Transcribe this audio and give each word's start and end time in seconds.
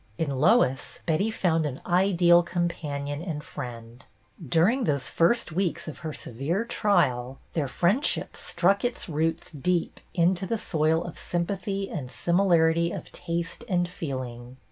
In 0.17 0.31
Lois, 0.31 0.97
Betty 1.05 1.29
found 1.29 1.63
an 1.67 1.79
ideal 1.85 2.41
companion 2.41 3.21
and 3.21 3.43
friend; 3.43 4.03
during 4.43 4.85
those 4.85 5.09
first 5.09 5.51
weeks 5.51 5.87
of 5.87 5.99
her 5.99 6.11
severe 6.11 6.65
trial, 6.65 7.37
their 7.53 7.67
friendship 7.67 8.35
struck 8.35 8.83
its 8.83 9.07
roots 9.07 9.51
deep 9.51 9.99
into 10.15 10.47
the 10.47 10.57
soil 10.57 11.03
of 11.03 11.19
sympathy 11.19 11.87
and 11.87 12.09
similarity 12.09 12.91
of 12.91 13.11
taste 13.11 13.63
and 13.69 13.87
feeling. 13.87 14.57